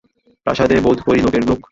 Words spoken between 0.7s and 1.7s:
বােধ করি অনেক লােক।